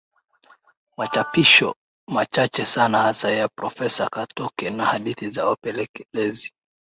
Machapisho 0.97 1.75
machache 2.09 2.65
sana 2.65 2.97
hasa 3.01 3.31
ya 3.31 3.47
Profesa 3.47 4.09
Katoke 4.09 4.69
na 4.69 4.85
hadithi 4.85 5.29
za 5.29 5.45
wapelelezi 5.45 6.53